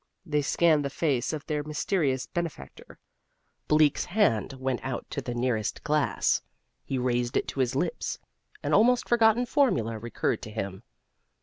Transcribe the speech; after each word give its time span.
They 0.25 0.41
scanned 0.41 0.83
the 0.83 0.89
face 0.89 1.31
of 1.31 1.45
their 1.45 1.61
mysterious 1.63 2.25
benefactor. 2.25 2.97
Bleak's 3.67 4.05
hand 4.05 4.53
went 4.53 4.79
out 4.83 5.07
to 5.11 5.21
the 5.21 5.35
nearest 5.35 5.83
glass. 5.83 6.41
He 6.83 6.97
raised 6.97 7.37
it 7.37 7.47
to 7.49 7.59
his 7.59 7.75
lips. 7.75 8.17
An 8.63 8.73
almost 8.73 9.07
forgotten 9.07 9.45
formula 9.45 9.99
recurred 9.99 10.41
to 10.41 10.49
him. 10.49 10.81